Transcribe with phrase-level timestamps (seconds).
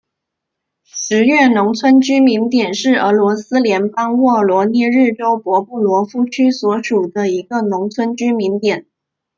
[0.83, 8.87] 十月农村居民点是俄罗斯联邦沃罗涅日州博布罗夫区所属的一个农村居民点。